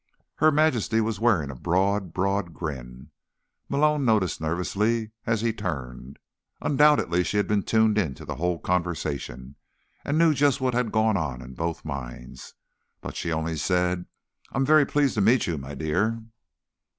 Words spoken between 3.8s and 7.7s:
noticed nervously as he turned. Undoubtedly she had been